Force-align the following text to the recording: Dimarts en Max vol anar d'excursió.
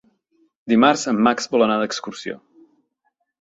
Dimarts 0.71 1.03
en 1.11 1.19
Max 1.27 1.49
vol 1.57 1.65
anar 1.67 1.75
d'excursió. 1.83 2.39